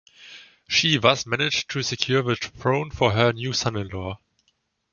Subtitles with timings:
[0.67, 4.17] She thus managed to secure the throne for her new son-in-law.